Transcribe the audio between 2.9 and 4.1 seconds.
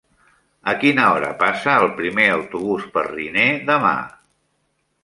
per Riner demà?